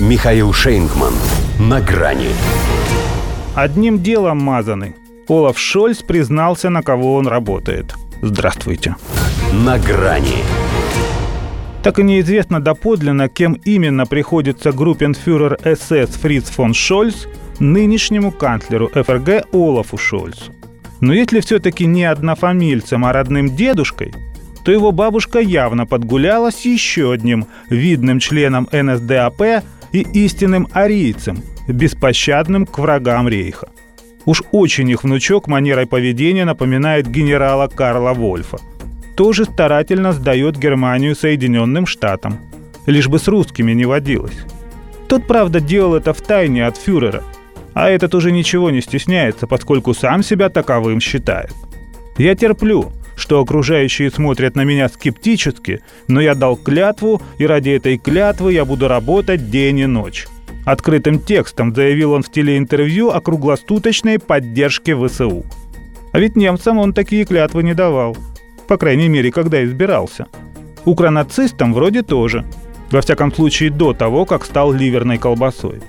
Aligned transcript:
Михаил 0.00 0.52
Шейнгман. 0.52 1.14
На 1.60 1.80
грани. 1.80 2.30
Одним 3.54 4.02
делом 4.02 4.38
мазаны. 4.38 4.96
Олаф 5.28 5.56
Шольц 5.56 6.02
признался, 6.02 6.68
на 6.68 6.82
кого 6.82 7.14
он 7.14 7.28
работает. 7.28 7.94
Здравствуйте. 8.20 8.96
На 9.52 9.78
грани. 9.78 10.42
Так 11.84 12.00
и 12.00 12.02
неизвестно 12.02 12.60
доподлинно, 12.60 13.28
кем 13.28 13.52
именно 13.64 14.04
приходится 14.04 14.72
группенфюрер 14.72 15.60
СС 15.62 16.16
Фриц 16.16 16.50
фон 16.50 16.74
Шольц 16.74 17.26
нынешнему 17.60 18.32
канцлеру 18.32 18.88
ФРГ 18.88 19.46
Олафу 19.52 19.96
Шольцу. 19.96 20.52
Но 21.00 21.14
если 21.14 21.38
все-таки 21.38 21.86
не 21.86 22.02
однофамильцем, 22.04 23.04
а 23.04 23.12
родным 23.12 23.54
дедушкой, 23.54 24.12
то 24.64 24.72
его 24.72 24.90
бабушка 24.90 25.38
явно 25.38 25.86
подгуляла 25.86 26.50
с 26.50 26.62
еще 26.62 27.12
одним 27.12 27.46
видным 27.68 28.18
членом 28.18 28.68
НСДАП 28.72 29.62
и 29.94 30.00
истинным 30.12 30.66
арийцем, 30.72 31.38
беспощадным 31.68 32.66
к 32.66 32.78
врагам 32.80 33.28
рейха. 33.28 33.68
Уж 34.26 34.42
очень 34.50 34.90
их 34.90 35.04
внучок 35.04 35.46
манерой 35.46 35.86
поведения 35.86 36.44
напоминает 36.44 37.08
генерала 37.08 37.68
Карла 37.68 38.12
Вольфа. 38.12 38.58
Тоже 39.16 39.44
старательно 39.44 40.12
сдает 40.12 40.58
Германию 40.58 41.14
Соединенным 41.14 41.86
Штатам. 41.86 42.40
Лишь 42.86 43.08
бы 43.08 43.20
с 43.20 43.28
русскими 43.28 43.72
не 43.72 43.84
водилось. 43.84 44.36
Тот, 45.08 45.28
правда, 45.28 45.60
делал 45.60 45.94
это 45.94 46.12
в 46.12 46.20
тайне 46.20 46.66
от 46.66 46.76
фюрера. 46.76 47.22
А 47.72 47.88
этот 47.88 48.16
уже 48.16 48.32
ничего 48.32 48.70
не 48.70 48.80
стесняется, 48.80 49.46
поскольку 49.46 49.94
сам 49.94 50.24
себя 50.24 50.48
таковым 50.48 51.00
считает. 51.00 51.52
Я 52.18 52.34
терплю, 52.34 52.90
что 53.24 53.40
окружающие 53.40 54.10
смотрят 54.10 54.54
на 54.54 54.64
меня 54.64 54.86
скептически, 54.86 55.80
но 56.08 56.20
я 56.20 56.34
дал 56.34 56.56
клятву, 56.56 57.22
и 57.38 57.46
ради 57.46 57.70
этой 57.70 57.96
клятвы 57.96 58.52
я 58.52 58.66
буду 58.66 58.86
работать 58.86 59.48
день 59.50 59.78
и 59.78 59.86
ночь. 59.86 60.26
Открытым 60.66 61.18
текстом 61.18 61.74
заявил 61.74 62.12
он 62.12 62.22
в 62.22 62.30
телеинтервью 62.30 63.16
о 63.16 63.22
круглосуточной 63.22 64.18
поддержке 64.18 64.94
ВСУ. 64.94 65.42
А 66.12 66.18
ведь 66.18 66.36
немцам 66.36 66.76
он 66.76 66.92
такие 66.92 67.24
клятвы 67.24 67.62
не 67.62 67.72
давал. 67.72 68.14
По 68.68 68.76
крайней 68.76 69.08
мере, 69.08 69.32
когда 69.32 69.64
избирался. 69.64 70.26
Укронацистам 70.84 71.72
вроде 71.72 72.02
тоже. 72.02 72.44
Во 72.90 73.00
всяком 73.00 73.32
случае, 73.32 73.70
до 73.70 73.94
того, 73.94 74.26
как 74.26 74.44
стал 74.44 74.70
ливерной 74.70 75.16
колбасой. 75.16 75.80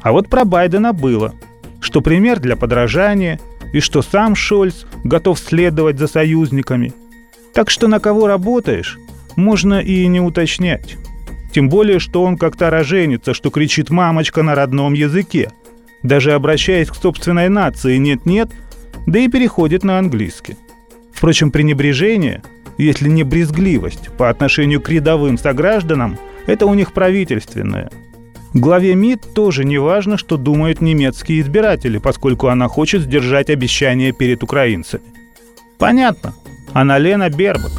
А 0.00 0.10
вот 0.10 0.28
про 0.28 0.44
Байдена 0.44 0.92
было, 0.92 1.32
что 1.78 2.00
пример 2.00 2.40
для 2.40 2.56
подражания– 2.56 3.38
и 3.76 3.80
что 3.80 4.00
сам 4.00 4.34
Шольц 4.34 4.86
готов 5.04 5.38
следовать 5.38 5.98
за 5.98 6.06
союзниками. 6.06 6.94
Так 7.52 7.68
что 7.68 7.88
на 7.88 8.00
кого 8.00 8.26
работаешь, 8.26 8.98
можно 9.36 9.80
и 9.80 10.06
не 10.06 10.18
уточнять. 10.18 10.96
Тем 11.52 11.68
более, 11.68 11.98
что 11.98 12.22
он 12.22 12.38
как-то 12.38 12.70
роженится, 12.70 13.34
что 13.34 13.50
кричит 13.50 13.90
«мамочка» 13.90 14.42
на 14.42 14.54
родном 14.54 14.94
языке, 14.94 15.50
даже 16.02 16.32
обращаясь 16.32 16.88
к 16.88 16.94
собственной 16.94 17.50
нации 17.50 17.98
«нет-нет», 17.98 18.48
да 19.06 19.18
и 19.18 19.28
переходит 19.28 19.84
на 19.84 19.98
английский. 19.98 20.56
Впрочем, 21.12 21.50
пренебрежение, 21.50 22.42
если 22.78 23.10
не 23.10 23.24
брезгливость 23.24 24.08
по 24.16 24.30
отношению 24.30 24.80
к 24.80 24.88
рядовым 24.88 25.36
согражданам, 25.36 26.16
это 26.46 26.64
у 26.64 26.72
них 26.72 26.94
правительственное– 26.94 27.90
Главе 28.56 28.94
МИД 28.94 29.34
тоже 29.34 29.66
не 29.66 29.76
важно, 29.76 30.16
что 30.16 30.38
думают 30.38 30.80
немецкие 30.80 31.42
избиратели, 31.42 31.98
поскольку 31.98 32.46
она 32.46 32.68
хочет 32.68 33.02
сдержать 33.02 33.50
обещания 33.50 34.12
перед 34.12 34.42
украинцами. 34.42 35.02
Понятно. 35.76 36.32
Она 36.72 36.96
Лена 36.96 37.28
Бербак. 37.28 37.72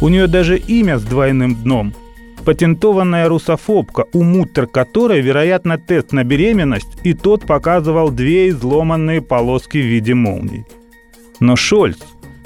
У 0.00 0.08
нее 0.08 0.28
даже 0.28 0.56
имя 0.56 0.96
с 0.98 1.02
двойным 1.02 1.54
дном. 1.56 1.92
Патентованная 2.46 3.28
русофобка, 3.28 4.06
у 4.14 4.22
муттер 4.22 4.66
которой, 4.66 5.20
вероятно, 5.20 5.76
тест 5.76 6.12
на 6.12 6.24
беременность, 6.24 6.96
и 7.04 7.12
тот 7.12 7.44
показывал 7.44 8.10
две 8.10 8.48
изломанные 8.48 9.20
полоски 9.20 9.76
в 9.76 9.84
виде 9.84 10.14
молний. 10.14 10.64
Но 11.40 11.56
Шольц 11.56 11.98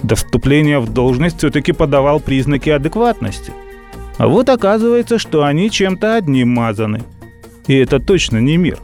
до 0.02 0.16
вступления 0.16 0.80
в 0.80 0.92
должность 0.92 1.38
все-таки 1.38 1.70
подавал 1.70 2.18
признаки 2.18 2.68
адекватности. 2.68 3.52
А 4.18 4.26
вот 4.26 4.48
оказывается, 4.48 5.20
что 5.20 5.44
они 5.44 5.70
чем-то 5.70 6.16
одним 6.16 6.48
мазаны– 6.48 7.04
и 7.66 7.74
это 7.74 7.98
точно 7.98 8.38
не 8.38 8.56
мир. 8.56 8.78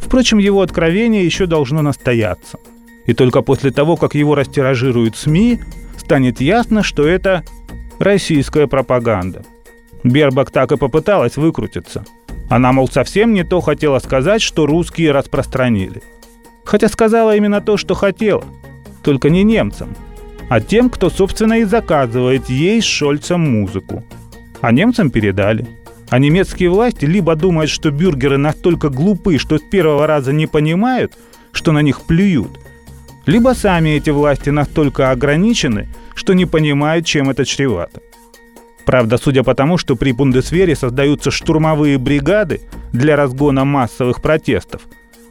Впрочем, 0.00 0.38
его 0.38 0.62
откровение 0.62 1.24
еще 1.24 1.46
должно 1.46 1.82
настояться. 1.82 2.58
И 3.06 3.14
только 3.14 3.42
после 3.42 3.70
того, 3.70 3.96
как 3.96 4.14
его 4.14 4.34
растиражируют 4.34 5.16
СМИ, 5.16 5.60
станет 5.96 6.40
ясно, 6.40 6.82
что 6.82 7.06
это 7.06 7.44
российская 7.98 8.66
пропаганда. 8.66 9.44
Бербак 10.04 10.50
так 10.50 10.72
и 10.72 10.76
попыталась 10.76 11.36
выкрутиться. 11.36 12.04
Она, 12.48 12.72
мол, 12.72 12.88
совсем 12.88 13.32
не 13.32 13.42
то 13.42 13.60
хотела 13.60 13.98
сказать, 13.98 14.42
что 14.42 14.66
русские 14.66 15.10
распространили. 15.10 16.02
Хотя 16.64 16.88
сказала 16.88 17.36
именно 17.36 17.60
то, 17.60 17.76
что 17.76 17.94
хотела. 17.94 18.44
Только 19.02 19.30
не 19.30 19.42
немцам, 19.42 19.96
а 20.48 20.60
тем, 20.60 20.90
кто, 20.90 21.10
собственно, 21.10 21.60
и 21.60 21.64
заказывает 21.64 22.48
ей 22.48 22.80
с 22.80 22.84
Шольцем 22.84 23.40
музыку. 23.40 24.04
А 24.60 24.72
немцам 24.72 25.10
передали– 25.10 25.66
а 26.08 26.18
немецкие 26.18 26.70
власти 26.70 27.04
либо 27.04 27.34
думают, 27.34 27.70
что 27.70 27.90
бюргеры 27.90 28.38
настолько 28.38 28.88
глупы, 28.88 29.38
что 29.38 29.58
с 29.58 29.62
первого 29.62 30.06
раза 30.06 30.32
не 30.32 30.46
понимают, 30.46 31.14
что 31.52 31.72
на 31.72 31.82
них 31.82 32.02
плюют, 32.02 32.58
либо 33.26 33.54
сами 33.54 33.90
эти 33.90 34.10
власти 34.10 34.50
настолько 34.50 35.10
ограничены, 35.10 35.88
что 36.14 36.32
не 36.32 36.46
понимают, 36.46 37.06
чем 37.06 37.30
это 37.30 37.44
чревато. 37.44 38.00
Правда, 38.84 39.18
судя 39.18 39.42
по 39.42 39.54
тому, 39.54 39.78
что 39.78 39.96
при 39.96 40.12
Бундесвере 40.12 40.76
создаются 40.76 41.32
штурмовые 41.32 41.98
бригады 41.98 42.60
для 42.92 43.16
разгона 43.16 43.64
массовых 43.64 44.22
протестов, 44.22 44.82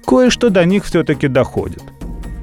кое-что 0.06 0.50
до 0.50 0.66
них 0.66 0.84
все-таки 0.84 1.30
доходит. 1.30 1.84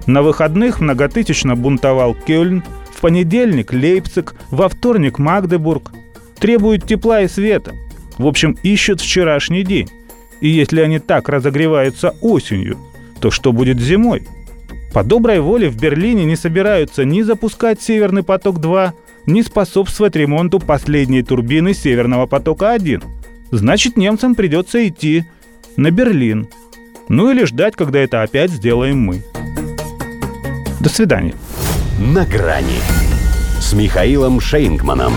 На 0.07 0.23
выходных 0.23 0.81
многотысячно 0.81 1.55
бунтовал 1.55 2.15
Кёльн, 2.15 2.65
в 2.91 3.01
понедельник– 3.01 3.73
Лейпциг, 3.75 4.35
во 4.51 4.69
вторник– 4.69 5.19
Магдебург. 5.19 5.93
Требуют 6.39 6.87
тепла 6.87 7.21
и 7.21 7.29
света– 7.29 7.73
в 8.19 8.27
общем, 8.27 8.57
ищут 8.63 9.01
вчерашний 9.01 9.65
день. 9.65 9.89
И 10.41 10.49
если 10.49 10.81
они 10.81 10.99
так 10.99 11.29
разогреваются 11.29 12.15
осенью, 12.21 12.79
то 13.21 13.31
что 13.31 13.53
будет 13.53 13.81
зимой? 13.81 14.27
По 14.93 15.05
доброй 15.05 15.41
воле 15.41 15.71
в 15.71 15.77
Берлине 15.77 16.25
не 16.25 16.37
собираются 16.37 17.05
ни 17.05 17.23
запускать 17.23 17.81
«Северный 17.81 18.23
поток-2», 18.23 18.93
ни 19.27 19.43
способствовать 19.43 20.17
ремонту 20.17 20.59
последней 20.59 21.23
турбины 21.23 21.75
«Северного 21.75 22.27
потока-1». 22.27 23.03
Значит, 23.53 23.97
немцам 23.97 24.35
придется 24.35 24.87
идти 24.87 25.25
на 25.77 25.91
Берлин. 25.91 26.49
Ну 27.09 27.31
или 27.31 27.45
ждать, 27.45 27.77
когда 27.77 28.01
это 28.01 28.23
опять 28.23 28.51
сделаем 28.51 29.01
мы. 29.01 29.23
До 30.81 30.89
свидания. 30.89 31.35
На 31.99 32.25
грани 32.27 32.81
с 33.61 33.73
Михаилом 33.73 34.41
Шейнгманом. 34.41 35.13